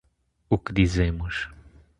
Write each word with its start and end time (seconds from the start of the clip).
O 0.49 0.57
que 0.57 0.73
dizemos 0.73 1.47